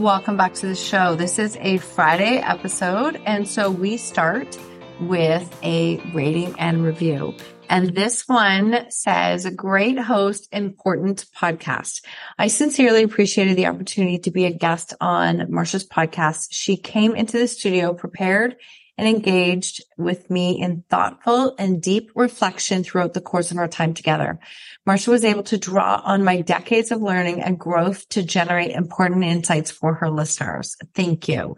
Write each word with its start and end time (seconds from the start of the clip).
Welcome 0.00 0.38
back 0.38 0.54
to 0.54 0.66
the 0.66 0.74
show. 0.74 1.14
This 1.14 1.38
is 1.38 1.58
a 1.60 1.76
Friday 1.76 2.38
episode. 2.38 3.20
And 3.26 3.46
so 3.46 3.70
we 3.70 3.98
start 3.98 4.58
with 4.98 5.54
a 5.62 5.98
rating 6.14 6.58
and 6.58 6.82
review. 6.82 7.34
And 7.68 7.94
this 7.94 8.26
one 8.26 8.90
says, 8.90 9.44
great 9.54 9.98
host, 9.98 10.48
important 10.52 11.26
podcast. 11.36 12.02
I 12.38 12.46
sincerely 12.46 13.02
appreciated 13.02 13.58
the 13.58 13.66
opportunity 13.66 14.20
to 14.20 14.30
be 14.30 14.46
a 14.46 14.50
guest 14.54 14.94
on 15.02 15.50
Marsha's 15.50 15.86
podcast. 15.86 16.48
She 16.50 16.78
came 16.78 17.14
into 17.14 17.36
the 17.36 17.46
studio 17.46 17.92
prepared 17.92 18.56
and 19.00 19.08
engaged 19.08 19.82
with 19.96 20.28
me 20.28 20.60
in 20.60 20.84
thoughtful 20.90 21.54
and 21.58 21.80
deep 21.80 22.10
reflection 22.14 22.84
throughout 22.84 23.14
the 23.14 23.20
course 23.22 23.50
of 23.50 23.56
our 23.56 23.66
time 23.66 23.94
together. 23.94 24.38
Marsha 24.86 25.08
was 25.08 25.24
able 25.24 25.42
to 25.44 25.56
draw 25.56 26.02
on 26.04 26.22
my 26.22 26.42
decades 26.42 26.90
of 26.90 27.00
learning 27.00 27.40
and 27.40 27.58
growth 27.58 28.06
to 28.10 28.22
generate 28.22 28.72
important 28.72 29.24
insights 29.24 29.70
for 29.70 29.94
her 29.94 30.10
listeners. 30.10 30.76
Thank 30.94 31.28
you. 31.28 31.56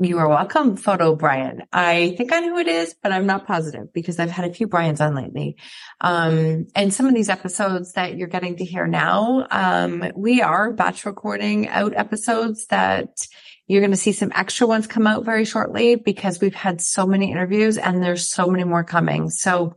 You 0.00 0.18
are 0.18 0.28
welcome, 0.28 0.76
Photo 0.76 1.14
Brian. 1.14 1.62
I 1.72 2.16
think 2.18 2.32
I 2.32 2.40
know 2.40 2.54
who 2.54 2.58
it 2.58 2.66
is, 2.66 2.92
but 3.00 3.12
I'm 3.12 3.26
not 3.26 3.46
positive 3.46 3.92
because 3.92 4.18
I've 4.18 4.32
had 4.32 4.50
a 4.50 4.52
few 4.52 4.66
Brian's 4.66 5.00
on 5.00 5.14
lately. 5.14 5.58
Um, 6.00 6.66
and 6.74 6.92
some 6.92 7.06
of 7.06 7.14
these 7.14 7.28
episodes 7.28 7.92
that 7.92 8.16
you're 8.16 8.26
getting 8.26 8.56
to 8.56 8.64
hear 8.64 8.88
now, 8.88 9.46
um, 9.48 10.10
we 10.16 10.42
are 10.42 10.72
batch 10.72 11.06
recording 11.06 11.68
out 11.68 11.94
episodes 11.94 12.66
that 12.66 13.28
you're 13.72 13.80
going 13.80 13.90
to 13.90 13.96
see 13.96 14.12
some 14.12 14.30
extra 14.34 14.66
ones 14.66 14.86
come 14.86 15.06
out 15.06 15.24
very 15.24 15.46
shortly 15.46 15.94
because 15.94 16.42
we've 16.42 16.54
had 16.54 16.82
so 16.82 17.06
many 17.06 17.32
interviews 17.32 17.78
and 17.78 18.02
there's 18.02 18.28
so 18.28 18.46
many 18.46 18.64
more 18.64 18.84
coming. 18.84 19.30
So 19.30 19.76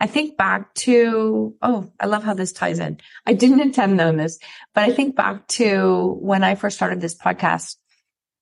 I 0.00 0.08
think 0.08 0.36
back 0.36 0.74
to, 0.74 1.54
oh, 1.62 1.92
I 2.00 2.06
love 2.06 2.24
how 2.24 2.34
this 2.34 2.52
ties 2.52 2.80
in. 2.80 2.98
I 3.24 3.34
didn't 3.34 3.60
intend 3.60 4.00
on 4.00 4.16
this, 4.16 4.40
but 4.74 4.82
I 4.82 4.92
think 4.92 5.14
back 5.14 5.46
to 5.48 6.18
when 6.20 6.42
I 6.42 6.56
first 6.56 6.74
started 6.74 7.00
this 7.00 7.16
podcast. 7.16 7.76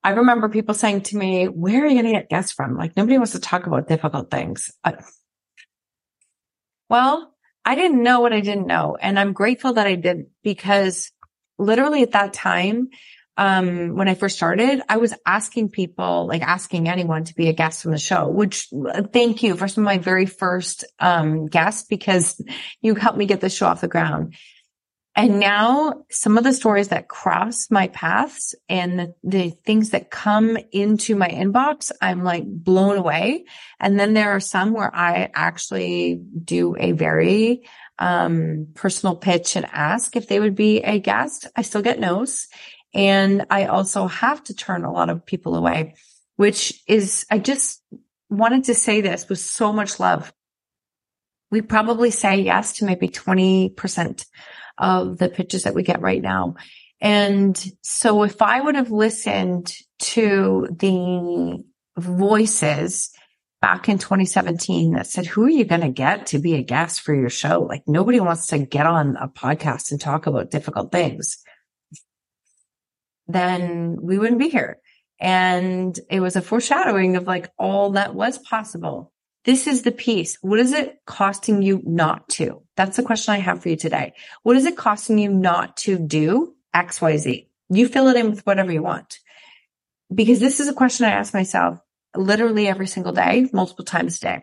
I 0.02 0.12
remember 0.12 0.48
people 0.48 0.75
saying 0.75 1.02
to 1.02 1.19
me, 1.19 1.48
where 1.48 1.84
are 1.84 1.87
you 1.87 2.00
going 2.00 2.06
to 2.06 2.12
get 2.12 2.31
guests 2.31 2.53
from? 2.53 2.78
Like 2.78 2.97
nobody 2.97 3.19
wants 3.19 3.32
to 3.32 3.41
talk 3.41 3.66
about 3.66 3.87
difficult 3.87 4.31
things. 4.31 4.70
Well, 6.88 7.34
I 7.62 7.75
didn't 7.75 8.03
know 8.03 8.20
what 8.20 8.32
I 8.32 8.41
didn't 8.41 8.66
know. 8.66 8.97
And 8.98 9.19
I'm 9.19 9.34
grateful 9.34 9.75
that 9.75 9.87
I 9.87 9.97
didn't 9.97 10.28
because 10.43 11.12
literally 11.59 12.03
at 12.03 12.12
that 12.12 12.32
time, 12.32 12.88
um, 13.37 13.97
when 13.97 14.09
I 14.09 14.15
first 14.15 14.37
started, 14.37 14.81
I 14.89 14.99
was 14.99 15.15
asking 15.27 15.71
people, 15.71 16.27
like 16.27 16.43
asking 16.43 16.89
anyone 16.89 17.25
to 17.25 17.34
be 17.34 17.49
a 17.49 17.53
guest 17.53 17.84
on 17.84 17.93
the 17.93 17.99
show, 17.99 18.28
which 18.28 18.69
uh, 18.72 19.03
thank 19.03 19.43
you 19.43 19.56
for 19.56 19.67
some 19.67 19.83
of 19.83 19.87
my 19.87 19.99
very 19.99 20.27
first, 20.27 20.84
um, 21.00 21.47
guests 21.47 21.87
because 21.89 22.41
you 22.81 22.94
helped 22.94 23.19
me 23.19 23.27
get 23.27 23.41
the 23.41 23.50
show 23.50 23.67
off 23.67 23.81
the 23.81 23.89
ground. 23.89 24.34
And 25.17 25.39
now 25.39 26.05
some 26.11 26.39
of 26.39 26.44
the 26.44 26.53
stories 26.53 26.89
that 26.89 27.09
cross 27.09 27.71
my 27.71 27.87
paths 27.89 28.55
and 28.69 28.99
the, 28.99 29.15
the, 29.23 29.50
things 29.65 29.91
that 29.91 30.11
come 30.11 30.59
into 30.73 31.15
my 31.15 31.28
inbox, 31.28 31.93
I'm 32.00 32.25
like 32.25 32.44
blown 32.44 32.97
away. 32.97 33.44
And 33.78 33.99
then 33.99 34.15
there 34.15 34.33
are 34.33 34.41
some 34.41 34.73
where 34.73 34.93
I 34.93 35.31
actually 35.33 36.21
do 36.44 36.75
a 36.77 36.93
very, 36.93 37.69
um, 37.97 38.69
personal 38.75 39.15
pitch 39.15 39.55
and 39.55 39.67
ask 39.67 40.17
if 40.17 40.27
they 40.27 40.41
would 40.41 40.56
be 40.56 40.83
a 40.83 40.99
guest. 40.99 41.47
I 41.55 41.62
still 41.62 41.83
get 41.83 42.00
no's. 42.00 42.49
And 42.94 43.47
I 43.50 43.66
also 43.66 44.06
have 44.06 44.43
to 44.44 44.55
turn 44.55 44.84
a 44.84 44.93
lot 44.93 45.10
of 45.10 45.27
people 45.27 45.56
away, 45.56 45.97
which 46.37 46.81
is, 46.87 47.27
I 47.31 47.38
just 47.38 47.82
wanted 48.31 48.65
to 48.65 48.75
say 48.75 49.00
this 49.00 49.28
with 49.28 49.41
so 49.41 49.72
much 49.72 49.99
love. 49.99 50.32
We 51.50 51.60
probably 51.60 52.10
say 52.10 52.37
yes 52.37 52.78
to 52.78 52.84
maybe 52.84 53.09
20% 53.09 54.25
of 54.78 55.19
the 55.19 55.28
pitches 55.28 55.65
that 55.65 55.75
we 55.75 55.82
get 55.82 56.00
right 56.00 56.22
now. 56.22 56.55
And 57.00 57.62
so 57.82 58.22
if 58.22 58.41
I 58.41 58.60
would 58.60 58.77
have 58.77 58.91
listened 58.91 59.75
to 60.00 60.69
the 60.71 61.62
voices 61.99 63.11
back 63.61 63.88
in 63.88 63.99
2017 63.99 64.93
that 64.93 65.06
said, 65.06 65.26
who 65.26 65.44
are 65.44 65.50
you 65.50 65.65
going 65.65 65.81
to 65.81 65.91
get 65.91 66.26
to 66.26 66.38
be 66.38 66.55
a 66.55 66.62
guest 66.62 67.00
for 67.00 67.15
your 67.15 67.31
show? 67.31 67.62
Like 67.62 67.82
nobody 67.87 68.21
wants 68.21 68.49
to 68.49 68.59
get 68.59 68.87
on 68.87 69.16
a 69.16 69.28
podcast 69.28 69.91
and 69.91 70.00
talk 70.00 70.26
about 70.26 70.50
difficult 70.50 70.93
things 70.93 71.38
then 73.27 73.99
we 74.01 74.19
wouldn't 74.19 74.39
be 74.39 74.49
here. 74.49 74.79
And 75.21 75.99
it 76.11 76.21
was 76.21 76.37
a 76.37 76.43
foreshadowing 76.43 77.17
of 77.17 77.27
like 77.27 77.51
all 77.59 77.91
that 77.93 78.15
was 78.15 78.39
possible. 78.39 79.12
This 79.45 79.67
is 79.67 79.83
the 79.83 79.93
piece. 79.93 80.39
What 80.41 80.59
is 80.59 80.73
it 80.73 80.97
costing 81.07 81.62
you 81.62 81.83
not 81.85 82.29
to? 82.31 82.62
That's 82.77 82.97
the 82.97 83.03
question 83.03 83.35
I 83.35 83.39
have 83.39 83.62
for 83.62 83.69
you 83.69 83.77
today. 83.77 84.15
What 84.43 84.57
is 84.57 84.65
it 84.65 84.77
costing 84.77 85.19
you 85.19 85.31
not 85.31 85.77
to 85.79 85.99
do 85.99 86.55
X, 86.73 87.01
Y, 87.01 87.17
Z? 87.19 87.49
You 87.69 87.89
fill 87.89 88.09
it 88.09 88.17
in 88.17 88.31
with 88.31 88.47
whatever 88.47 88.73
you 88.73 88.83
want. 88.83 89.19
Because 90.12 90.41
this 90.41 90.61
is 90.61 90.69
a 90.69 90.75
question 90.75 91.06
I 91.06 91.11
ask 91.11 91.35
myself 91.35 91.79
literally 92.17 92.69
every 92.69 92.87
single 92.87 93.12
day, 93.12 93.49
multiple 93.53 93.85
times 93.85 94.19
a 94.19 94.21
day, 94.21 94.43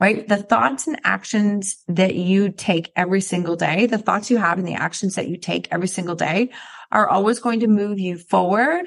right? 0.00 0.26
The 0.26 0.36
thoughts 0.36 0.86
and 0.86 1.00
actions 1.04 1.82
that 1.88 2.14
you 2.14 2.50
take 2.50 2.92
every 2.96 3.20
single 3.20 3.56
day, 3.56 3.86
the 3.86 3.98
thoughts 3.98 4.30
you 4.30 4.38
have 4.38 4.58
and 4.58 4.66
the 4.66 4.74
actions 4.74 5.16
that 5.16 5.28
you 5.28 5.36
take 5.36 5.68
every 5.70 5.88
single 5.88 6.14
day 6.14 6.50
are 6.90 7.08
always 7.08 7.38
going 7.38 7.60
to 7.60 7.66
move 7.66 7.98
you 7.98 8.18
forward, 8.18 8.86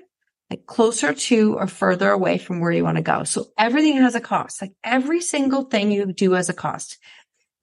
like 0.49 0.65
closer 0.65 1.13
to 1.13 1.55
or 1.55 1.67
further 1.67 2.09
away 2.09 2.37
from 2.37 2.59
where 2.59 2.71
you 2.71 2.83
want 2.83 2.97
to 2.97 3.03
go. 3.03 3.23
So 3.23 3.47
everything 3.57 3.97
has 3.97 4.15
a 4.15 4.21
cost. 4.21 4.61
Like 4.61 4.73
every 4.83 5.21
single 5.21 5.63
thing 5.63 5.91
you 5.91 6.11
do 6.11 6.31
has 6.33 6.49
a 6.49 6.53
cost. 6.53 6.97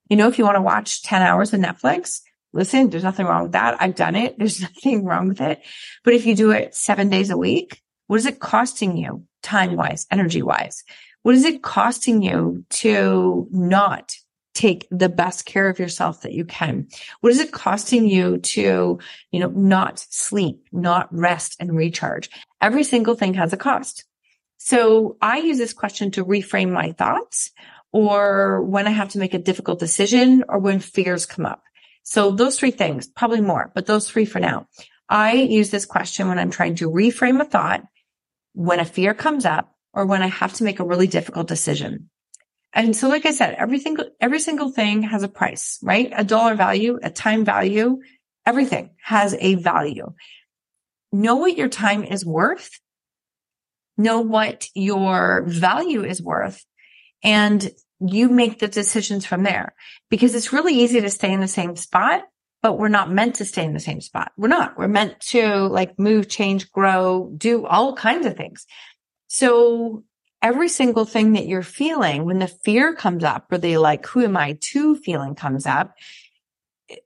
You 0.09 0.17
know, 0.17 0.27
if 0.27 0.37
you 0.37 0.45
want 0.45 0.55
to 0.55 0.61
watch 0.61 1.03
10 1.03 1.21
hours 1.21 1.53
of 1.53 1.59
Netflix, 1.59 2.21
listen, 2.53 2.89
there's 2.89 3.03
nothing 3.03 3.27
wrong 3.27 3.43
with 3.43 3.51
that. 3.51 3.81
I've 3.81 3.95
done 3.95 4.15
it. 4.15 4.35
There's 4.39 4.61
nothing 4.61 5.05
wrong 5.05 5.27
with 5.27 5.41
it. 5.41 5.61
But 6.03 6.15
if 6.15 6.25
you 6.25 6.35
do 6.35 6.51
it 6.51 6.73
seven 6.73 7.09
days 7.09 7.29
a 7.29 7.37
week, 7.37 7.81
what 8.07 8.17
is 8.17 8.25
it 8.25 8.39
costing 8.39 8.97
you 8.97 9.25
time 9.43 9.75
wise, 9.75 10.07
energy 10.09 10.41
wise? 10.41 10.83
What 11.21 11.35
is 11.35 11.45
it 11.45 11.61
costing 11.61 12.23
you 12.23 12.65
to 12.69 13.47
not 13.51 14.15
take 14.53 14.87
the 14.91 15.09
best 15.09 15.45
care 15.45 15.69
of 15.69 15.79
yourself 15.79 16.21
that 16.21 16.33
you 16.33 16.45
can? 16.45 16.87
What 17.21 17.31
is 17.31 17.39
it 17.39 17.51
costing 17.51 18.07
you 18.07 18.39
to, 18.39 18.99
you 19.31 19.39
know, 19.39 19.49
not 19.49 19.99
sleep, 20.09 20.67
not 20.71 21.07
rest 21.11 21.55
and 21.59 21.75
recharge? 21.75 22.29
Every 22.61 22.83
single 22.83 23.15
thing 23.15 23.35
has 23.35 23.53
a 23.53 23.57
cost. 23.57 24.05
So 24.57 25.17
I 25.21 25.39
use 25.39 25.57
this 25.57 25.73
question 25.73 26.11
to 26.11 26.25
reframe 26.25 26.71
my 26.71 26.91
thoughts 26.91 27.51
or 27.91 28.61
when 28.63 28.87
I 28.87 28.91
have 28.91 29.09
to 29.09 29.19
make 29.19 29.33
a 29.33 29.39
difficult 29.39 29.79
decision 29.79 30.43
or 30.47 30.59
when 30.59 30.79
fears 30.79 31.25
come 31.25 31.45
up. 31.45 31.63
So 32.03 32.31
those 32.31 32.59
three 32.59 32.71
things, 32.71 33.07
probably 33.07 33.41
more, 33.41 33.71
but 33.73 33.85
those 33.85 34.09
three 34.09 34.25
for 34.25 34.39
now. 34.39 34.67
I 35.07 35.33
use 35.33 35.71
this 35.71 35.85
question 35.85 36.27
when 36.27 36.37
I'm 36.37 36.51
trying 36.51 36.75
to 36.75 36.89
reframe 36.89 37.41
a 37.41 37.45
thought, 37.45 37.83
when 38.53 38.79
a 38.79 38.85
fear 38.85 39.13
comes 39.13 39.45
up, 39.45 39.75
or 39.93 40.05
when 40.05 40.21
I 40.21 40.27
have 40.27 40.53
to 40.55 40.63
make 40.63 40.79
a 40.79 40.85
really 40.85 41.07
difficult 41.07 41.47
decision. 41.47 42.09
And 42.73 42.95
so, 42.95 43.09
like 43.09 43.25
I 43.25 43.31
said, 43.31 43.55
every 43.57 43.79
single, 43.79 44.05
every 44.21 44.39
single 44.39 44.69
thing 44.69 45.03
has 45.03 45.23
a 45.23 45.27
price, 45.27 45.79
right? 45.81 46.11
A 46.15 46.23
dollar 46.23 46.55
value, 46.55 46.99
a 47.01 47.09
time 47.09 47.43
value, 47.43 47.99
everything 48.45 48.91
has 49.03 49.35
a 49.39 49.55
value. 49.55 50.13
Know 51.11 51.37
what 51.37 51.57
your 51.57 51.69
time 51.69 52.03
is 52.03 52.25
worth. 52.25 52.79
Know 53.97 54.21
what 54.21 54.67
your 54.75 55.43
value 55.47 56.03
is 56.03 56.21
worth 56.21 56.63
and 57.23 57.69
you 57.99 58.29
make 58.29 58.59
the 58.59 58.67
decisions 58.67 59.25
from 59.25 59.43
there 59.43 59.73
because 60.09 60.35
it's 60.35 60.53
really 60.53 60.73
easy 60.73 61.01
to 61.01 61.09
stay 61.09 61.33
in 61.33 61.41
the 61.41 61.47
same 61.47 61.75
spot 61.75 62.23
but 62.61 62.77
we're 62.77 62.89
not 62.89 63.11
meant 63.11 63.35
to 63.35 63.45
stay 63.45 63.63
in 63.63 63.73
the 63.73 63.79
same 63.79 64.01
spot. 64.01 64.31
We're 64.37 64.49
not. 64.49 64.77
We're 64.77 64.87
meant 64.87 65.19
to 65.27 65.67
like 65.67 65.97
move, 65.97 66.27
change, 66.27 66.71
grow, 66.71 67.31
do 67.37 67.65
all 67.65 67.95
kinds 67.95 68.25
of 68.25 68.35
things. 68.35 68.65
So 69.27 70.03
every 70.41 70.69
single 70.69 71.05
thing 71.05 71.33
that 71.33 71.47
you're 71.47 71.63
feeling, 71.63 72.25
when 72.25 72.39
the 72.39 72.47
fear 72.47 72.95
comes 72.95 73.23
up 73.23 73.51
or 73.51 73.57
the 73.57 73.77
like, 73.77 74.05
who 74.07 74.23
am 74.23 74.37
I 74.37 74.57
to 74.71 74.95
feeling 74.95 75.35
comes 75.35 75.65
up, 75.65 75.95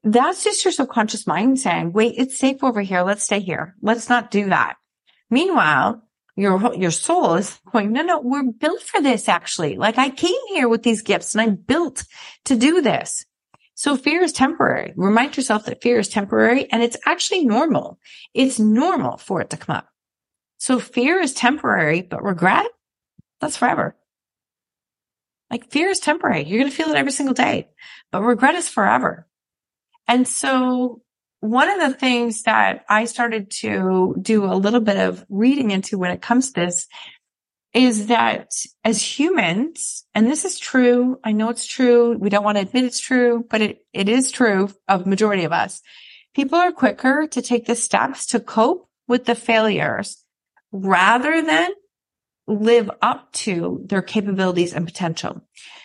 that's 0.03 0.44
just 0.44 0.63
your 0.63 0.71
subconscious 0.71 1.27
mind 1.27 1.59
saying, 1.59 1.91
wait, 1.91 2.15
it's 2.18 2.38
safe 2.38 2.63
over 2.63 2.81
here. 2.81 3.01
Let's 3.01 3.24
stay 3.24 3.39
here. 3.39 3.75
Let's 3.81 4.09
not 4.09 4.31
do 4.31 4.50
that. 4.50 4.75
Meanwhile, 5.30 6.03
your, 6.35 6.74
your 6.75 6.91
soul 6.91 7.35
is 7.35 7.59
going, 7.71 7.91
no, 7.91 8.01
no, 8.01 8.21
we're 8.21 8.44
built 8.44 8.81
for 8.81 9.01
this 9.01 9.27
actually. 9.27 9.75
Like 9.75 9.97
I 9.97 10.09
came 10.09 10.39
here 10.50 10.69
with 10.69 10.83
these 10.83 11.01
gifts 11.01 11.33
and 11.33 11.41
I'm 11.41 11.56
built 11.56 12.03
to 12.45 12.56
do 12.56 12.81
this. 12.81 13.25
So 13.75 13.97
fear 13.97 14.21
is 14.21 14.31
temporary. 14.31 14.94
Remind 14.95 15.35
yourself 15.35 15.65
that 15.65 15.81
fear 15.81 15.97
is 15.97 16.07
temporary 16.07 16.71
and 16.71 16.83
it's 16.83 16.97
actually 17.06 17.45
normal. 17.45 18.00
It's 18.33 18.59
normal 18.59 19.18
for 19.18 19.41
it 19.41 19.50
to 19.50 19.57
come 19.57 19.75
up. 19.75 19.88
So 20.57 20.80
fear 20.80 21.19
is 21.19 21.33
temporary, 21.33 22.01
but 22.01 22.24
regret, 22.24 22.68
that's 23.44 23.57
forever. 23.57 23.95
Like 25.50 25.69
fear 25.69 25.90
is 25.90 26.00
temporary. 26.00 26.44
You're 26.44 26.60
going 26.60 26.72
to 26.72 26.75
feel 26.75 26.90
it 26.90 26.98
every 26.98 27.12
single 27.12 27.36
day, 27.36 27.69
but 28.12 28.22
regret 28.22 28.56
is 28.56 28.69
forever. 28.69 29.28
And 30.07 30.28
so 30.28 31.01
one 31.40 31.69
of 31.69 31.80
the 31.80 31.98
things 31.98 32.44
that 32.44 32.86
I 32.90 33.06
started 33.06 33.51
to 33.62 34.16
do 34.22 34.45
a 34.45 34.56
little 34.56 34.80
bit 34.80 34.98
of 34.98 35.25
reading 35.30 35.72
into 35.72 35.98
when 35.98 36.12
it 36.12 36.22
comes 36.22 36.51
to 36.51 36.62
this 36.62 36.88
is 37.74 38.07
that 38.07 38.51
as 38.84 39.01
humans, 39.01 40.06
and 40.13 40.28
this 40.28 40.45
is 40.45 40.60
true, 40.60 41.19
I 41.24 41.31
know 41.31 41.50
it's 41.50 41.66
true. 41.66 42.18
We 42.18 42.30
don't 42.30 42.44
want 42.44 42.57
to 42.57 42.62
admit 42.62 42.86
it's 42.86 43.00
true, 43.00 43.45
but 43.50 43.62
it, 43.62 43.86
it 43.94 44.07
is 44.07 44.31
true 44.31 44.69
of 44.88 45.07
majority 45.07 45.44
of 45.44 45.51
us. 45.51 45.81
People 46.36 46.60
are 46.60 46.72
quicker 46.72 47.28
to 47.28 47.42
take 47.42 47.66
the 47.66 47.75
steps 47.75 48.28
to 48.28 48.40
cope 48.40 48.88
with 49.07 49.25
the 49.25 49.36
failures 49.36 50.24
rather 50.72 51.42
than 51.42 51.72
live 52.48 52.90
up 53.01 53.31
to 53.31 53.81
their 53.86 54.01
capabilities 54.01 54.74
and 54.74 54.86
potential. 54.86 55.42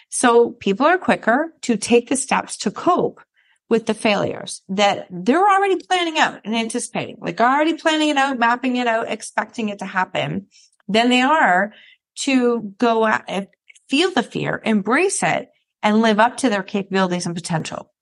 So 0.09 0.51
people 0.51 0.87
are 0.87 0.99
quicker 0.99 1.55
to 1.63 1.77
take 1.77 2.09
the 2.09 2.17
steps 2.17 2.57
to 2.59 2.71
cope 2.71 3.21
with 3.69 3.87
the 3.87 3.95
failures 3.95 4.63
that 4.71 5.07
they're 5.11 5.47
already 5.47 5.77
planning 5.77 6.19
out 6.19 6.41
and 6.45 6.57
anticipating, 6.57 7.19
like 7.21 7.41
already 7.41 7.75
planning 7.75 8.09
it 8.09 8.17
out, 8.17 8.39
mapping 8.39 8.77
it 8.77 8.87
out, 8.87 9.11
expecting 9.11 9.69
it 9.69 9.81
to 9.81 9.85
happen 9.85 10.47
than 10.89 11.11
they 11.11 11.21
are 11.21 11.73
to 12.21 12.75
go 12.79 13.05
out 13.05 13.23
and 13.29 13.47
feel 13.89 14.11
the 14.11 14.23
fear, 14.23 14.61
embrace 14.65 15.23
it 15.23 15.51
and 15.83 16.01
live 16.01 16.19
up 16.19 16.39
to 16.39 16.49
their 16.49 16.63
capabilities 16.63 17.27
and 17.27 17.35
potential. 17.35 17.93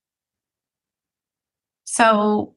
So 1.84 2.54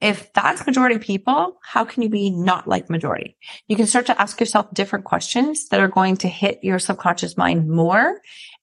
if 0.00 0.32
that's 0.32 0.64
majority 0.66 0.98
people, 0.98 1.58
how 1.62 1.84
can 1.84 2.02
you 2.02 2.08
be 2.08 2.30
not 2.30 2.68
like 2.68 2.88
majority? 2.88 3.36
You 3.66 3.76
can 3.76 3.86
start 3.86 4.06
to 4.06 4.20
ask 4.20 4.38
yourself 4.38 4.72
different 4.72 5.04
questions 5.04 5.68
that 5.68 5.80
are 5.80 5.88
going 5.88 6.18
to 6.18 6.28
hit 6.28 6.62
your 6.62 6.78
subconscious 6.78 7.36
mind 7.36 7.68
more 7.68 8.20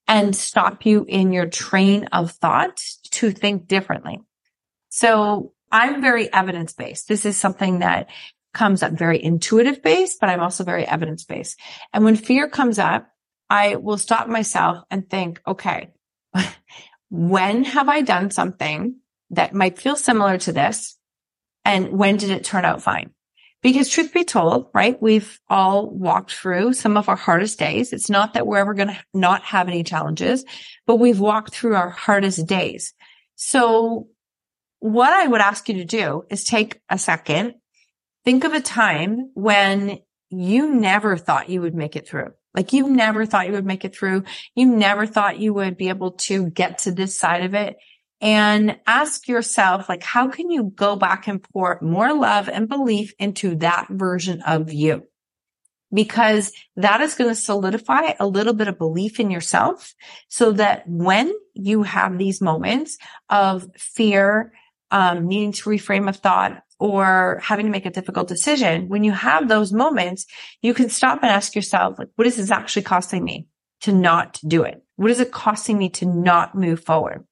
and 0.08 0.34
stop 0.34 0.86
you 0.86 1.04
in 1.06 1.32
your 1.32 1.46
train 1.46 2.04
of 2.12 2.30
thought 2.30 2.80
to 3.10 3.30
think 3.30 3.66
differently. 3.66 4.20
So 4.88 5.52
I'm 5.70 6.00
very 6.00 6.32
evidence 6.32 6.72
based. 6.72 7.08
This 7.08 7.26
is 7.26 7.36
something 7.36 7.80
that 7.80 8.08
comes 8.54 8.82
up 8.82 8.92
very 8.92 9.22
intuitive 9.22 9.82
based, 9.82 10.18
but 10.20 10.30
I'm 10.30 10.40
also 10.40 10.64
very 10.64 10.86
evidence 10.86 11.24
based. 11.24 11.60
And 11.92 12.04
when 12.04 12.16
fear 12.16 12.48
comes 12.48 12.78
up, 12.78 13.08
I 13.50 13.76
will 13.76 13.98
stop 13.98 14.28
myself 14.28 14.84
and 14.90 15.08
think, 15.08 15.40
okay, 15.46 15.92
when 17.10 17.64
have 17.64 17.88
I 17.90 18.00
done 18.00 18.30
something 18.30 18.96
that 19.30 19.52
might 19.52 19.78
feel 19.78 19.96
similar 19.96 20.38
to 20.38 20.52
this? 20.52 20.96
And 21.66 21.98
when 21.98 22.16
did 22.16 22.30
it 22.30 22.44
turn 22.44 22.64
out 22.64 22.80
fine? 22.80 23.10
Because 23.60 23.88
truth 23.88 24.14
be 24.14 24.22
told, 24.22 24.68
right? 24.72 24.96
We've 25.02 25.40
all 25.50 25.90
walked 25.90 26.32
through 26.32 26.74
some 26.74 26.96
of 26.96 27.08
our 27.08 27.16
hardest 27.16 27.58
days. 27.58 27.92
It's 27.92 28.08
not 28.08 28.34
that 28.34 28.46
we're 28.46 28.58
ever 28.58 28.72
going 28.72 28.88
to 28.88 29.04
not 29.12 29.42
have 29.42 29.66
any 29.66 29.82
challenges, 29.82 30.44
but 30.86 30.96
we've 30.96 31.18
walked 31.18 31.52
through 31.52 31.74
our 31.74 31.90
hardest 31.90 32.46
days. 32.46 32.94
So 33.34 34.06
what 34.78 35.12
I 35.12 35.26
would 35.26 35.40
ask 35.40 35.68
you 35.68 35.78
to 35.78 35.84
do 35.84 36.22
is 36.30 36.44
take 36.44 36.80
a 36.88 36.98
second, 36.98 37.54
think 38.24 38.44
of 38.44 38.52
a 38.52 38.60
time 38.60 39.32
when 39.34 39.98
you 40.30 40.72
never 40.72 41.16
thought 41.16 41.48
you 41.48 41.62
would 41.62 41.74
make 41.74 41.96
it 41.96 42.06
through. 42.06 42.32
Like 42.54 42.72
you 42.72 42.88
never 42.88 43.26
thought 43.26 43.48
you 43.48 43.54
would 43.54 43.66
make 43.66 43.84
it 43.84 43.96
through. 43.96 44.22
You 44.54 44.66
never 44.66 45.04
thought 45.04 45.40
you 45.40 45.52
would 45.54 45.76
be 45.76 45.88
able 45.88 46.12
to 46.12 46.48
get 46.48 46.78
to 46.78 46.92
this 46.92 47.18
side 47.18 47.42
of 47.42 47.54
it 47.54 47.76
and 48.20 48.78
ask 48.86 49.28
yourself, 49.28 49.88
like, 49.88 50.02
how 50.02 50.28
can 50.28 50.50
you 50.50 50.72
go 50.74 50.96
back 50.96 51.28
and 51.28 51.42
pour 51.42 51.78
more 51.82 52.14
love 52.14 52.48
and 52.48 52.68
belief 52.68 53.12
into 53.18 53.56
that 53.56 53.86
version 53.90 54.40
of 54.42 54.72
you? 54.72 55.04
Because 55.92 56.52
that 56.76 57.00
is 57.00 57.14
going 57.14 57.30
to 57.30 57.34
solidify 57.34 58.14
a 58.18 58.26
little 58.26 58.54
bit 58.54 58.68
of 58.68 58.78
belief 58.78 59.20
in 59.20 59.30
yourself 59.30 59.94
so 60.28 60.52
that 60.52 60.84
when 60.88 61.32
you 61.54 61.82
have 61.82 62.18
these 62.18 62.40
moments 62.40 62.98
of 63.28 63.68
fear, 63.76 64.52
um, 64.90 65.26
needing 65.26 65.52
to 65.52 65.70
reframe 65.70 66.08
a 66.08 66.12
thought 66.12 66.62
or 66.78 67.40
having 67.42 67.66
to 67.66 67.72
make 67.72 67.86
a 67.86 67.90
difficult 67.90 68.28
decision, 68.28 68.88
when 68.88 69.04
you 69.04 69.12
have 69.12 69.48
those 69.48 69.72
moments, 69.72 70.26
you 70.62 70.74
can 70.74 70.88
stop 70.88 71.22
and 71.22 71.30
ask 71.30 71.54
yourself, 71.54 71.98
like, 71.98 72.08
what 72.16 72.26
is 72.26 72.36
this 72.36 72.50
actually 72.50 72.82
costing 72.82 73.22
me 73.22 73.46
to 73.82 73.92
not 73.92 74.40
do 74.46 74.62
it? 74.62 74.82
What 74.96 75.10
is 75.10 75.20
it 75.20 75.32
costing 75.32 75.78
me 75.78 75.90
to 75.90 76.06
not 76.06 76.54
move 76.54 76.82
forward? 76.82 77.24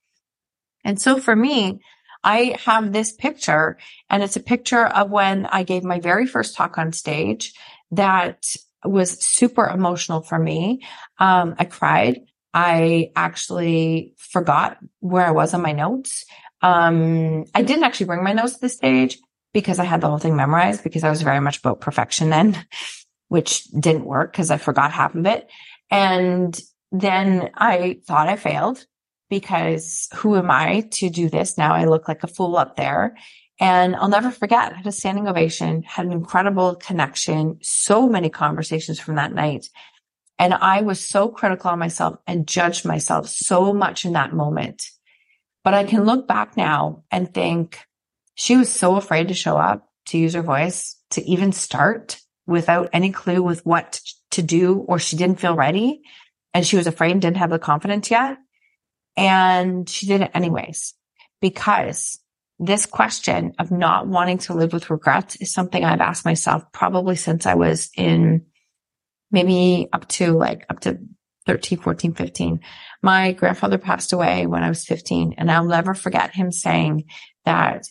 And 0.84 1.00
so 1.00 1.18
for 1.18 1.34
me, 1.34 1.80
I 2.22 2.56
have 2.64 2.92
this 2.92 3.12
picture 3.12 3.78
and 4.08 4.22
it's 4.22 4.36
a 4.36 4.40
picture 4.40 4.86
of 4.86 5.10
when 5.10 5.46
I 5.46 5.62
gave 5.62 5.84
my 5.84 6.00
very 6.00 6.26
first 6.26 6.56
talk 6.56 6.78
on 6.78 6.92
stage 6.92 7.52
that 7.92 8.44
was 8.84 9.22
super 9.24 9.66
emotional 9.66 10.22
for 10.22 10.38
me. 10.38 10.82
Um, 11.18 11.54
I 11.58 11.64
cried. 11.64 12.20
I 12.52 13.10
actually 13.16 14.14
forgot 14.16 14.78
where 15.00 15.26
I 15.26 15.32
was 15.32 15.54
on 15.54 15.62
my 15.62 15.72
notes. 15.72 16.24
Um, 16.62 17.44
I 17.54 17.62
didn't 17.62 17.84
actually 17.84 18.06
bring 18.06 18.24
my 18.24 18.32
notes 18.32 18.54
to 18.54 18.60
the 18.60 18.68
stage 18.68 19.18
because 19.52 19.78
I 19.78 19.84
had 19.84 20.00
the 20.00 20.08
whole 20.08 20.18
thing 20.18 20.36
memorized 20.36 20.82
because 20.82 21.04
I 21.04 21.10
was 21.10 21.22
very 21.22 21.40
much 21.40 21.58
about 21.58 21.80
perfection 21.80 22.30
then, 22.30 22.64
which 23.28 23.64
didn't 23.64 24.04
work 24.04 24.32
because 24.32 24.50
I 24.50 24.56
forgot 24.56 24.92
half 24.92 25.14
of 25.14 25.26
it. 25.26 25.48
And 25.90 26.58
then 26.92 27.50
I 27.54 27.98
thought 28.06 28.28
I 28.28 28.36
failed 28.36 28.86
because 29.38 30.08
who 30.14 30.36
am 30.36 30.48
I 30.48 30.82
to 30.92 31.10
do 31.10 31.28
this? 31.28 31.58
Now 31.58 31.74
I 31.74 31.86
look 31.86 32.06
like 32.06 32.22
a 32.22 32.28
fool 32.28 32.56
up 32.56 32.76
there. 32.76 33.16
And 33.58 33.96
I'll 33.96 34.08
never 34.08 34.30
forget, 34.30 34.72
I 34.72 34.76
had 34.76 34.86
a 34.86 34.92
standing 34.92 35.26
ovation, 35.26 35.82
had 35.82 36.06
an 36.06 36.12
incredible 36.12 36.76
connection, 36.76 37.58
so 37.62 38.08
many 38.08 38.30
conversations 38.30 39.00
from 39.00 39.16
that 39.16 39.32
night. 39.32 39.68
And 40.38 40.54
I 40.54 40.82
was 40.82 41.00
so 41.00 41.28
critical 41.28 41.70
on 41.70 41.80
myself 41.80 42.18
and 42.28 42.46
judged 42.46 42.84
myself 42.84 43.28
so 43.28 43.72
much 43.72 44.04
in 44.04 44.12
that 44.12 44.32
moment. 44.32 44.84
But 45.64 45.74
I 45.74 45.82
can 45.82 46.04
look 46.04 46.28
back 46.28 46.56
now 46.56 47.02
and 47.10 47.32
think 47.32 47.80
she 48.36 48.56
was 48.56 48.70
so 48.70 48.94
afraid 48.94 49.28
to 49.28 49.34
show 49.34 49.56
up, 49.56 49.88
to 50.06 50.18
use 50.18 50.34
her 50.34 50.42
voice, 50.42 50.96
to 51.10 51.24
even 51.24 51.50
start 51.50 52.20
without 52.46 52.90
any 52.92 53.10
clue 53.10 53.42
with 53.42 53.66
what 53.66 54.00
to 54.32 54.42
do, 54.42 54.78
or 54.86 55.00
she 55.00 55.16
didn't 55.16 55.40
feel 55.40 55.56
ready. 55.56 56.02
And 56.52 56.64
she 56.64 56.76
was 56.76 56.86
afraid 56.86 57.10
and 57.12 57.22
didn't 57.22 57.38
have 57.38 57.50
the 57.50 57.58
confidence 57.58 58.12
yet. 58.12 58.38
And 59.16 59.88
she 59.88 60.06
did 60.06 60.22
it 60.22 60.30
anyways, 60.34 60.94
because 61.40 62.18
this 62.58 62.86
question 62.86 63.52
of 63.58 63.70
not 63.70 64.06
wanting 64.06 64.38
to 64.38 64.54
live 64.54 64.72
with 64.72 64.90
regrets 64.90 65.36
is 65.36 65.52
something 65.52 65.84
I've 65.84 66.00
asked 66.00 66.24
myself 66.24 66.64
probably 66.72 67.16
since 67.16 67.46
I 67.46 67.54
was 67.54 67.90
in 67.96 68.46
maybe 69.30 69.88
up 69.92 70.06
to 70.08 70.32
like 70.32 70.64
up 70.70 70.80
to 70.80 70.98
13, 71.46 71.78
14, 71.78 72.14
15. 72.14 72.60
My 73.02 73.32
grandfather 73.32 73.78
passed 73.78 74.12
away 74.12 74.46
when 74.46 74.62
I 74.62 74.68
was 74.68 74.84
15 74.84 75.34
and 75.36 75.50
I'll 75.50 75.66
never 75.66 75.94
forget 75.94 76.34
him 76.34 76.52
saying 76.52 77.04
that 77.44 77.86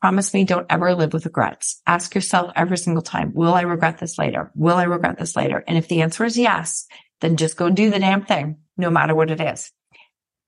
promise 0.00 0.34
me 0.34 0.44
don't 0.44 0.66
ever 0.68 0.94
live 0.94 1.12
with 1.12 1.26
regrets. 1.26 1.80
Ask 1.86 2.14
yourself 2.14 2.52
every 2.56 2.78
single 2.78 3.02
time, 3.02 3.32
will 3.34 3.54
I 3.54 3.62
regret 3.62 3.98
this 3.98 4.18
later? 4.18 4.50
Will 4.54 4.76
I 4.76 4.84
regret 4.84 5.18
this 5.18 5.36
later? 5.36 5.62
And 5.66 5.78
if 5.78 5.88
the 5.88 6.02
answer 6.02 6.24
is 6.24 6.36
yes, 6.36 6.86
then 7.20 7.36
just 7.36 7.56
go 7.56 7.70
do 7.70 7.90
the 7.90 7.98
damn 7.98 8.24
thing, 8.24 8.58
no 8.76 8.90
matter 8.90 9.14
what 9.14 9.30
it 9.30 9.40
is 9.40 9.72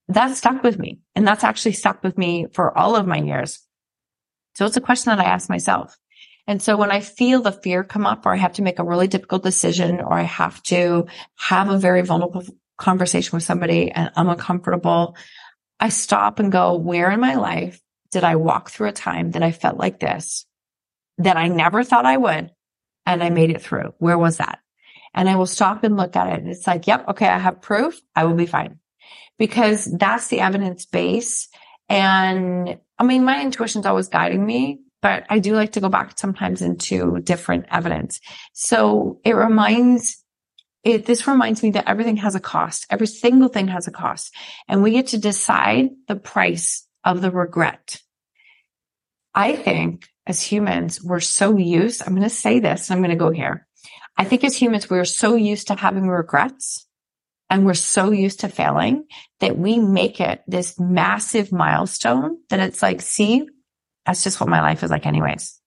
that 0.09 0.37
stuck 0.37 0.62
with 0.62 0.79
me. 0.79 1.00
And 1.15 1.27
that's 1.27 1.45
actually 1.45 1.73
stuck 1.73 2.03
with 2.03 2.17
me 2.17 2.47
for 2.53 2.77
all 2.77 2.97
of 2.97 3.07
my 3.07 3.19
years. 3.19 3.61
So 4.55 4.67
it's 4.67 4.77
a 4.77 4.83
question 4.83 5.11
that 5.11 5.25
I 5.25 5.29
ask 5.29 5.49
myself. 5.49 5.97
And 6.47 6.62
so 6.62 6.77
when 6.79 6.91
I 6.91 7.00
feel 7.00 7.43
the 7.43 7.53
fear 7.53 7.85
come 7.85 8.07
up 8.07 8.25
or 8.25 8.33
I 8.33 8.38
have 8.38 8.55
to 8.55 8.62
make 8.62 8.79
a 8.79 8.85
really 8.85 9.07
difficult 9.07 9.43
decision 9.43 10.00
or 10.00 10.15
I 10.15 10.23
have 10.23 10.62
to 10.65 11.07
have 11.37 11.69
a 11.69 11.79
very 11.79 12.00
vulnerable 12.03 12.43
conversation 12.79 13.37
with 13.37 13.43
somebody 13.43 13.91
and 13.91 14.11
I'm 14.17 14.31
uncomfortable, 14.31 15.15
I 15.79 15.91
stop 15.91 16.38
and 16.38 16.50
go, 16.50 16.77
where 16.77 17.11
in 17.11 17.21
my 17.21 17.35
life 17.35 17.81
did 18.11 18.25
I 18.25 18.37
walk 18.37 18.71
through 18.71 18.88
a 18.88 18.93
time 18.93 19.33
that 19.33 19.43
I 19.43 19.53
felt 19.53 19.77
like 19.77 20.00
this 20.00 20.47
that 21.19 21.37
I 21.37 21.49
never 21.49 21.83
thought 21.83 22.07
I 22.07 22.17
would 22.17 22.50
and 23.05 23.23
I 23.23 23.29
made 23.29 23.50
it 23.50 23.61
through? 23.61 23.93
Where 23.99 24.17
was 24.17 24.38
that? 24.38 24.61
And 25.12 25.29
I 25.29 25.37
will 25.37 25.47
stop 25.47 25.85
and 25.85 25.97
look 25.97 26.17
at 26.17 26.29
it. 26.29 26.41
And 26.41 26.49
it's 26.49 26.67
like, 26.67 26.87
yep, 26.87 27.09
okay, 27.09 27.29
I 27.29 27.38
have 27.38 27.61
proof. 27.61 28.00
I 28.17 28.25
will 28.25 28.35
be 28.35 28.47
fine 28.47 28.79
because 29.38 29.85
that's 29.85 30.28
the 30.28 30.40
evidence 30.40 30.87
base. 30.87 31.49
And 31.88 32.78
I 32.99 33.04
mean, 33.04 33.25
my 33.25 33.42
intuition's 33.42 33.87
always 33.87 34.09
guiding 34.09 34.45
me, 34.45 34.80
but 35.00 35.25
I 35.30 35.38
do 35.38 35.54
like 35.54 35.73
to 35.73 35.80
go 35.80 35.88
back 35.88 36.18
sometimes 36.18 36.61
into 36.61 37.21
different 37.21 37.66
evidence. 37.71 38.21
So 38.52 39.21
it 39.25 39.33
reminds 39.33 40.23
it, 40.85 41.07
this 41.07 41.26
reminds 41.26 41.62
me 41.62 41.71
that 41.73 41.88
everything 41.88 42.18
has 42.18 42.35
a 42.35 42.40
cost. 42.40 42.87
Every 42.88 43.07
single 43.07 43.49
thing 43.49 43.68
has 43.68 43.88
a 43.88 43.92
cost 43.92 44.35
and 44.68 44.83
we 44.83 44.92
get 44.92 45.09
to 45.09 45.18
decide 45.18 45.90
the 46.07 46.16
price 46.16 46.87
of 47.04 47.21
the 47.21 47.30
regret. 47.30 48.00
I 49.35 49.57
think 49.57 50.09
as 50.26 50.42
humans, 50.42 51.02
we're 51.02 51.21
so 51.21 51.57
used. 51.57 52.02
I'm 52.02 52.14
going 52.14 52.23
to 52.23 52.30
say 52.30 52.61
this. 52.61 52.90
I'm 52.90 52.99
going 52.99 53.11
to 53.11 53.16
go 53.16 53.30
here. 53.30 53.66
I 54.16 54.25
think 54.25 54.45
as 54.45 54.57
humans, 54.57 54.90
we're 54.90 55.04
so 55.04 55.37
used 55.37 55.68
to 55.68 55.75
having 55.75 56.09
regrets 56.09 56.88
and 57.50 57.64
we're 57.64 57.75
so 57.75 58.11
used 58.11 58.40
to 58.40 58.49
failing 58.49 59.07
that 59.40 59.57
we 59.57 59.78
make 59.78 60.21
it 60.21 60.43
this 60.47 60.78
massive 60.78 61.50
milestone 61.50 62.38
that 62.50 62.61
it's 62.61 62.83
like, 62.83 63.00
see, 63.00 63.49
that's 64.05 64.25
just 64.25 64.40
what 64.40 64.50
my 64.50 64.61
life 64.61 64.83
is 64.83 64.90
like 64.90 65.07
anyways. 65.07 65.59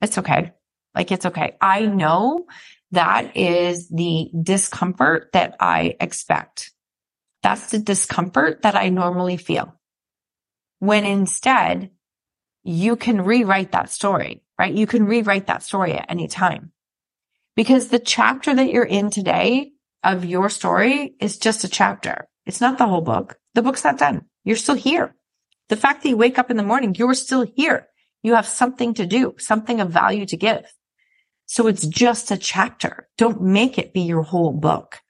It's 0.00 0.18
okay. 0.18 0.52
Like 0.94 1.12
it's 1.12 1.26
okay. 1.26 1.56
I 1.60 1.86
know 1.86 2.46
that 2.92 3.36
is 3.36 3.88
the 3.88 4.30
discomfort 4.40 5.30
that 5.32 5.56
I 5.60 5.96
expect. 6.00 6.72
That's 7.42 7.70
the 7.70 7.78
discomfort 7.78 8.62
that 8.62 8.74
I 8.74 8.88
normally 8.88 9.36
feel. 9.36 9.74
When 10.78 11.04
instead 11.04 11.90
you 12.64 12.96
can 12.96 13.22
rewrite 13.22 13.72
that 13.72 13.90
story, 13.90 14.42
right? 14.58 14.74
You 14.74 14.86
can 14.86 15.04
rewrite 15.04 15.46
that 15.46 15.62
story 15.62 15.92
at 15.92 16.10
any 16.10 16.26
time 16.26 16.72
because 17.54 17.88
the 17.88 17.98
chapter 17.98 18.54
that 18.54 18.70
you're 18.70 18.84
in 18.84 19.10
today 19.10 19.72
of 20.02 20.24
your 20.24 20.48
story 20.48 21.14
is 21.20 21.38
just 21.38 21.64
a 21.64 21.68
chapter. 21.68 22.28
It's 22.44 22.60
not 22.60 22.78
the 22.78 22.86
whole 22.86 23.00
book. 23.00 23.38
The 23.54 23.62
book's 23.62 23.84
not 23.84 23.98
done. 23.98 24.26
You're 24.44 24.56
still 24.56 24.74
here. 24.74 25.14
The 25.68 25.76
fact 25.76 26.02
that 26.02 26.08
you 26.08 26.16
wake 26.16 26.38
up 26.38 26.50
in 26.50 26.56
the 26.56 26.62
morning, 26.62 26.94
you're 26.94 27.14
still 27.14 27.46
here. 27.56 27.88
You 28.22 28.34
have 28.34 28.46
something 28.46 28.94
to 28.94 29.06
do, 29.06 29.34
something 29.38 29.80
of 29.80 29.90
value 29.90 30.26
to 30.26 30.36
give. 30.36 30.64
So 31.46 31.66
it's 31.66 31.86
just 31.86 32.30
a 32.30 32.36
chapter. 32.36 33.08
Don't 33.16 33.40
make 33.40 33.78
it 33.78 33.92
be 33.92 34.02
your 34.02 34.22
whole 34.22 34.52
book. 34.52 35.00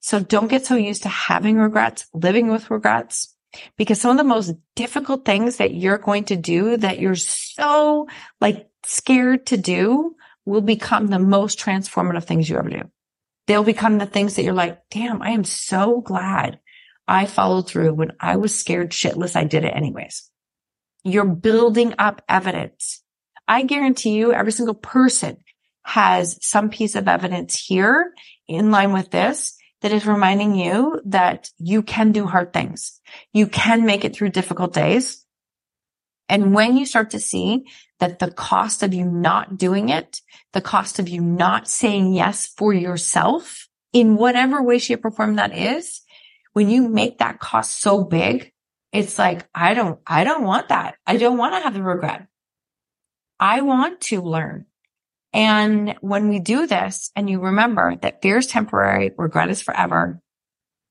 So 0.00 0.18
don't 0.18 0.48
get 0.48 0.66
so 0.66 0.74
used 0.74 1.04
to 1.04 1.08
having 1.08 1.58
regrets, 1.58 2.06
living 2.12 2.48
with 2.48 2.70
regrets, 2.70 3.34
because 3.76 4.00
some 4.00 4.10
of 4.10 4.16
the 4.16 4.24
most 4.24 4.54
difficult 4.74 5.24
things 5.24 5.58
that 5.58 5.74
you're 5.74 5.98
going 5.98 6.24
to 6.24 6.36
do 6.36 6.76
that 6.78 6.98
you're 6.98 7.14
so 7.14 8.08
like 8.40 8.68
scared 8.84 9.46
to 9.46 9.56
do 9.56 10.16
will 10.44 10.60
become 10.60 11.06
the 11.06 11.18
most 11.18 11.58
transformative 11.58 12.24
things 12.24 12.48
you 12.48 12.58
ever 12.58 12.68
do. 12.68 12.82
They'll 13.46 13.64
become 13.64 13.98
the 13.98 14.06
things 14.06 14.36
that 14.36 14.44
you're 14.44 14.52
like, 14.52 14.78
damn, 14.90 15.22
I 15.22 15.30
am 15.30 15.44
so 15.44 16.00
glad 16.00 16.60
I 17.08 17.26
followed 17.26 17.68
through 17.68 17.94
when 17.94 18.12
I 18.20 18.36
was 18.36 18.54
scared 18.54 18.90
shitless. 18.90 19.36
I 19.36 19.44
did 19.44 19.64
it 19.64 19.74
anyways. 19.74 20.30
You're 21.04 21.24
building 21.24 21.94
up 21.98 22.22
evidence. 22.28 23.02
I 23.48 23.64
guarantee 23.64 24.12
you 24.12 24.32
every 24.32 24.52
single 24.52 24.74
person 24.74 25.38
has 25.84 26.38
some 26.40 26.70
piece 26.70 26.94
of 26.94 27.08
evidence 27.08 27.58
here 27.60 28.12
in 28.46 28.70
line 28.70 28.92
with 28.92 29.10
this 29.10 29.56
that 29.80 29.92
is 29.92 30.06
reminding 30.06 30.54
you 30.54 31.00
that 31.06 31.50
you 31.58 31.82
can 31.82 32.12
do 32.12 32.26
hard 32.26 32.52
things. 32.52 33.00
You 33.32 33.48
can 33.48 33.84
make 33.84 34.04
it 34.04 34.14
through 34.14 34.30
difficult 34.30 34.72
days. 34.72 35.21
And 36.32 36.44
mm-hmm. 36.44 36.54
when 36.54 36.76
you 36.78 36.86
start 36.86 37.10
to 37.10 37.20
see 37.20 37.66
that 38.00 38.18
the 38.18 38.30
cost 38.30 38.82
of 38.82 38.94
you 38.94 39.04
not 39.04 39.58
doing 39.58 39.90
it, 39.90 40.22
the 40.54 40.62
cost 40.62 40.98
of 40.98 41.08
you 41.08 41.20
not 41.20 41.68
saying 41.68 42.14
yes 42.14 42.46
for 42.46 42.72
yourself 42.72 43.68
in 43.92 44.16
whatever 44.16 44.62
way, 44.62 44.78
shape 44.78 45.04
or 45.04 45.10
form 45.10 45.36
that 45.36 45.56
is, 45.56 46.00
when 46.54 46.70
you 46.70 46.88
make 46.88 47.18
that 47.18 47.38
cost 47.38 47.80
so 47.80 48.02
big, 48.02 48.50
it's 48.92 49.18
like, 49.18 49.46
I 49.54 49.74
don't, 49.74 50.00
I 50.06 50.24
don't 50.24 50.44
want 50.44 50.70
that. 50.70 50.96
I 51.06 51.18
don't 51.18 51.36
want 51.36 51.54
to 51.54 51.60
have 51.60 51.74
the 51.74 51.82
regret. 51.82 52.26
I 53.38 53.60
want 53.60 54.00
to 54.02 54.22
learn. 54.22 54.64
And 55.34 55.96
when 56.00 56.28
we 56.28 56.40
do 56.40 56.66
this 56.66 57.10
and 57.14 57.28
you 57.28 57.40
remember 57.40 57.96
that 57.96 58.22
fear 58.22 58.38
is 58.38 58.46
temporary, 58.46 59.12
regret 59.18 59.50
is 59.50 59.60
forever, 59.60 60.20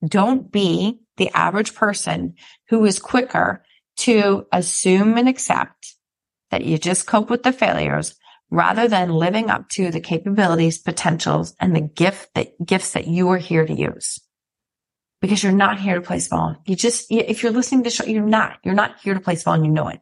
don't 0.06 0.50
be 0.52 1.00
the 1.16 1.30
average 1.30 1.74
person 1.74 2.34
who 2.68 2.84
is 2.84 3.00
quicker 3.00 3.64
to 3.98 4.46
assume 4.52 5.16
and 5.16 5.28
accept 5.28 5.94
that 6.50 6.64
you 6.64 6.78
just 6.78 7.06
cope 7.06 7.30
with 7.30 7.42
the 7.42 7.52
failures 7.52 8.14
rather 8.50 8.86
than 8.86 9.10
living 9.10 9.48
up 9.48 9.68
to 9.70 9.90
the 9.90 10.00
capabilities, 10.00 10.78
potentials, 10.78 11.54
and 11.58 11.74
the 11.74 11.80
gift 11.80 12.28
that 12.34 12.52
gifts 12.64 12.92
that 12.92 13.06
you 13.06 13.30
are 13.30 13.38
here 13.38 13.64
to 13.64 13.72
use. 13.72 14.18
Because 15.20 15.42
you're 15.42 15.52
not 15.52 15.80
here 15.80 15.94
to 15.94 16.00
play 16.02 16.18
small. 16.18 16.56
You 16.66 16.76
just, 16.76 17.06
if 17.10 17.42
you're 17.42 17.52
listening 17.52 17.84
to 17.84 17.90
show, 17.90 18.04
you're 18.04 18.26
not, 18.26 18.58
you're 18.64 18.74
not 18.74 19.00
here 19.00 19.14
to 19.14 19.20
play 19.20 19.36
small 19.36 19.54
and 19.54 19.64
you 19.64 19.70
know 19.70 19.88
it. 19.88 20.00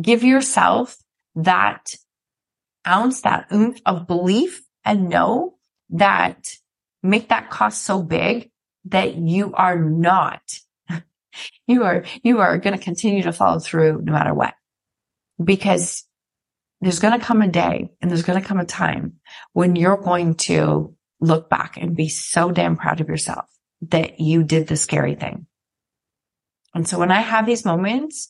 Give 0.00 0.22
yourself 0.22 0.96
that 1.34 1.94
ounce, 2.86 3.22
that 3.22 3.48
oomph 3.52 3.80
of 3.84 4.06
belief 4.06 4.62
and 4.84 5.08
know 5.08 5.58
that 5.90 6.48
make 7.02 7.28
that 7.28 7.50
cost 7.50 7.82
so 7.84 8.02
big 8.02 8.50
that 8.86 9.16
you 9.16 9.52
are 9.52 9.78
not, 9.78 10.40
you 11.66 11.84
are, 11.84 12.04
you 12.22 12.40
are 12.40 12.58
going 12.58 12.76
to 12.76 12.82
continue 12.82 13.22
to 13.22 13.32
follow 13.32 13.58
through 13.58 14.00
no 14.02 14.12
matter 14.12 14.34
what. 14.34 14.54
Because 15.42 16.04
there's 16.80 16.98
going 16.98 17.18
to 17.18 17.24
come 17.24 17.42
a 17.42 17.48
day 17.48 17.90
and 18.00 18.10
there's 18.10 18.22
going 18.22 18.40
to 18.40 18.46
come 18.46 18.60
a 18.60 18.64
time 18.64 19.14
when 19.52 19.76
you're 19.76 19.96
going 19.96 20.34
to 20.34 20.94
look 21.20 21.50
back 21.50 21.76
and 21.76 21.96
be 21.96 22.08
so 22.08 22.50
damn 22.50 22.76
proud 22.76 23.00
of 23.00 23.08
yourself 23.08 23.46
that 23.82 24.20
you 24.20 24.44
did 24.44 24.66
the 24.66 24.76
scary 24.76 25.14
thing. 25.14 25.46
And 26.74 26.88
so 26.88 26.98
when 26.98 27.10
I 27.10 27.20
have 27.20 27.46
these 27.46 27.64
moments, 27.64 28.28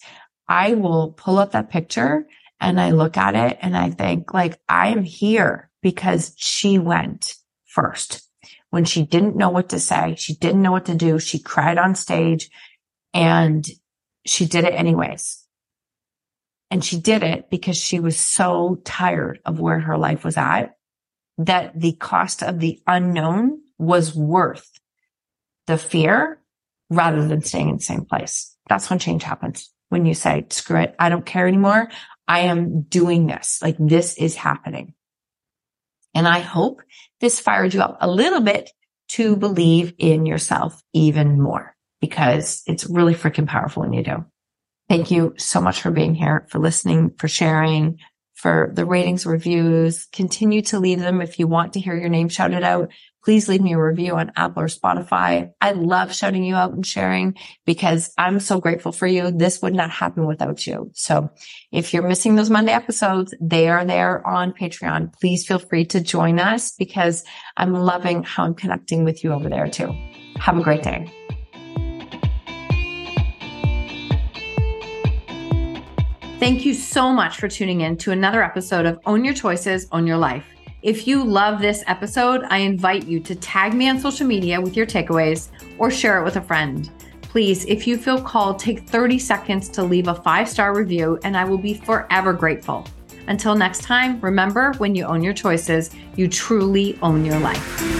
I 0.48 0.74
will 0.74 1.12
pull 1.12 1.38
up 1.38 1.52
that 1.52 1.70
picture 1.70 2.26
and 2.60 2.80
I 2.80 2.90
look 2.90 3.16
at 3.16 3.34
it 3.34 3.58
and 3.62 3.76
I 3.76 3.90
think 3.90 4.34
like 4.34 4.60
I 4.68 4.88
am 4.88 5.04
here 5.04 5.70
because 5.82 6.34
she 6.36 6.78
went 6.78 7.34
first 7.66 8.22
when 8.70 8.84
she 8.84 9.04
didn't 9.04 9.36
know 9.36 9.50
what 9.50 9.70
to 9.70 9.78
say. 9.78 10.14
She 10.18 10.34
didn't 10.34 10.62
know 10.62 10.72
what 10.72 10.86
to 10.86 10.94
do. 10.94 11.18
She 11.18 11.38
cried 11.38 11.78
on 11.78 11.94
stage 11.94 12.50
and 13.12 13.66
she 14.26 14.46
did 14.46 14.64
it 14.64 14.74
anyways. 14.74 15.44
And 16.70 16.84
she 16.84 17.00
did 17.00 17.22
it 17.22 17.50
because 17.50 17.76
she 17.76 17.98
was 17.98 18.16
so 18.16 18.80
tired 18.84 19.40
of 19.44 19.58
where 19.58 19.80
her 19.80 19.98
life 19.98 20.24
was 20.24 20.36
at 20.36 20.76
that 21.38 21.78
the 21.78 21.92
cost 21.92 22.42
of 22.42 22.60
the 22.60 22.80
unknown 22.86 23.60
was 23.78 24.14
worth 24.14 24.70
the 25.66 25.78
fear 25.78 26.40
rather 26.90 27.26
than 27.26 27.42
staying 27.42 27.70
in 27.70 27.76
the 27.76 27.82
same 27.82 28.04
place. 28.04 28.56
That's 28.68 28.88
when 28.88 28.98
change 28.98 29.22
happens. 29.22 29.72
When 29.88 30.06
you 30.06 30.14
say, 30.14 30.46
screw 30.50 30.80
it. 30.80 30.94
I 30.98 31.08
don't 31.08 31.26
care 31.26 31.48
anymore. 31.48 31.88
I 32.28 32.40
am 32.40 32.82
doing 32.82 33.26
this. 33.26 33.58
Like 33.60 33.76
this 33.78 34.16
is 34.16 34.36
happening. 34.36 34.94
And 36.14 36.28
I 36.28 36.40
hope 36.40 36.82
this 37.20 37.40
fired 37.40 37.74
you 37.74 37.80
up 37.80 37.98
a 38.00 38.10
little 38.10 38.40
bit 38.40 38.70
to 39.10 39.34
believe 39.34 39.94
in 39.98 40.26
yourself 40.26 40.80
even 40.92 41.40
more 41.40 41.74
because 42.00 42.62
it's 42.66 42.88
really 42.88 43.14
freaking 43.14 43.46
powerful 43.46 43.82
when 43.82 43.92
you 43.92 44.02
do. 44.02 44.24
Thank 44.88 45.10
you 45.10 45.34
so 45.36 45.60
much 45.60 45.82
for 45.82 45.90
being 45.90 46.14
here, 46.14 46.46
for 46.50 46.58
listening, 46.58 47.12
for 47.16 47.28
sharing, 47.28 47.98
for 48.34 48.72
the 48.74 48.84
ratings, 48.84 49.26
reviews. 49.26 50.06
Continue 50.06 50.62
to 50.62 50.80
leave 50.80 50.98
them 50.98 51.20
if 51.20 51.38
you 51.38 51.46
want 51.46 51.74
to 51.74 51.80
hear 51.80 51.94
your 51.94 52.08
name 52.08 52.28
shouted 52.28 52.64
out. 52.64 52.90
Please 53.22 53.48
leave 53.48 53.60
me 53.60 53.74
a 53.74 53.78
review 53.78 54.16
on 54.16 54.32
Apple 54.34 54.62
or 54.62 54.66
Spotify. 54.66 55.50
I 55.60 55.72
love 55.72 56.14
shouting 56.14 56.42
you 56.42 56.54
out 56.54 56.72
and 56.72 56.86
sharing 56.86 57.36
because 57.66 58.12
I'm 58.16 58.40
so 58.40 58.58
grateful 58.58 58.92
for 58.92 59.06
you. 59.06 59.30
This 59.30 59.60
would 59.60 59.74
not 59.74 59.90
happen 59.90 60.26
without 60.26 60.66
you. 60.66 60.90
So 60.94 61.28
if 61.70 61.92
you're 61.92 62.08
missing 62.08 62.34
those 62.34 62.48
Monday 62.48 62.72
episodes, 62.72 63.34
they 63.40 63.68
are 63.68 63.84
there 63.84 64.26
on 64.26 64.54
Patreon. 64.54 65.12
Please 65.20 65.46
feel 65.46 65.58
free 65.58 65.84
to 65.86 66.00
join 66.00 66.40
us 66.40 66.72
because 66.72 67.24
I'm 67.58 67.74
loving 67.74 68.22
how 68.22 68.44
I'm 68.44 68.54
connecting 68.54 69.04
with 69.04 69.22
you 69.22 69.32
over 69.32 69.50
there 69.50 69.68
too. 69.68 69.94
Have 70.38 70.56
a 70.56 70.62
great 70.62 70.82
day. 70.82 71.12
Thank 76.40 76.64
you 76.64 76.72
so 76.72 77.12
much 77.12 77.36
for 77.36 77.48
tuning 77.48 77.82
in 77.82 77.98
to 77.98 78.12
another 78.12 78.42
episode 78.42 78.86
of 78.86 78.98
Own 79.04 79.26
Your 79.26 79.34
Choices, 79.34 79.86
Own 79.92 80.06
Your 80.06 80.16
Life. 80.16 80.46
If 80.80 81.06
you 81.06 81.22
love 81.22 81.60
this 81.60 81.84
episode, 81.86 82.44
I 82.48 82.60
invite 82.60 83.06
you 83.06 83.20
to 83.20 83.34
tag 83.34 83.74
me 83.74 83.90
on 83.90 84.00
social 84.00 84.26
media 84.26 84.58
with 84.58 84.74
your 84.74 84.86
takeaways 84.86 85.50
or 85.76 85.90
share 85.90 86.18
it 86.18 86.24
with 86.24 86.36
a 86.36 86.40
friend. 86.40 86.90
Please, 87.20 87.66
if 87.66 87.86
you 87.86 87.98
feel 87.98 88.22
called, 88.22 88.58
take 88.58 88.88
30 88.88 89.18
seconds 89.18 89.68
to 89.68 89.82
leave 89.82 90.08
a 90.08 90.14
five 90.14 90.48
star 90.48 90.74
review, 90.74 91.18
and 91.24 91.36
I 91.36 91.44
will 91.44 91.58
be 91.58 91.74
forever 91.74 92.32
grateful. 92.32 92.86
Until 93.28 93.54
next 93.54 93.82
time, 93.82 94.18
remember 94.22 94.72
when 94.78 94.94
you 94.94 95.04
own 95.04 95.22
your 95.22 95.34
choices, 95.34 95.90
you 96.16 96.26
truly 96.26 96.98
own 97.02 97.22
your 97.22 97.38
life. 97.38 97.99